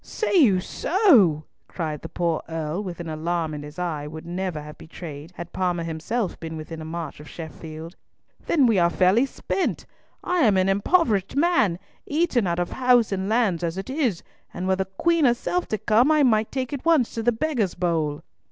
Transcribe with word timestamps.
"Say 0.03 0.33
you 0.35 0.61
so," 0.61 1.45
cried 1.67 2.01
the 2.01 2.09
poor 2.09 2.41
Earl, 2.49 2.83
with 2.83 2.99
an 2.99 3.07
alarm 3.07 3.53
his 3.53 3.77
eye 3.77 4.07
would 4.07 4.25
never 4.25 4.59
have 4.63 4.79
betrayed 4.79 5.31
had 5.35 5.53
Parma 5.53 5.83
himself 5.83 6.39
been 6.39 6.57
within 6.57 6.81
a 6.81 6.85
march 6.85 7.19
of 7.19 7.29
Sheffield, 7.29 7.95
"then 8.47 8.65
were 8.65 8.83
we 8.83 8.89
fairly 8.89 9.27
spent. 9.27 9.85
I 10.23 10.39
am 10.39 10.57
an 10.57 10.69
impoverished 10.69 11.35
man, 11.35 11.77
eaten 12.07 12.47
out 12.47 12.57
of 12.57 12.71
house 12.71 13.11
and 13.11 13.29
lands 13.29 13.63
as 13.63 13.77
it 13.77 13.91
is, 13.91 14.23
and 14.51 14.67
were 14.67 14.75
the 14.75 14.85
Queen 14.85 15.23
herself 15.25 15.67
to 15.67 15.77
come, 15.77 16.09
I 16.11 16.23
might 16.23 16.51
take 16.51 16.73
at 16.73 16.83
once 16.83 17.13
to 17.13 17.21
the 17.21 17.31
beggar's 17.31 17.75
bowl." 17.75 18.23